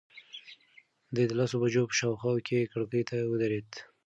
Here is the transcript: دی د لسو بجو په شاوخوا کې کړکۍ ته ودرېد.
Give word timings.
دی 1.15 1.23
د 1.27 1.31
لسو 1.39 1.55
بجو 1.61 1.83
په 1.89 1.95
شاوخوا 1.99 2.33
کې 2.47 2.69
کړکۍ 2.71 3.03
ته 3.09 3.15
ودرېد. 3.31 3.69